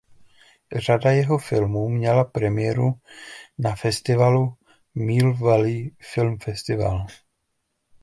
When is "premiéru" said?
2.23-2.93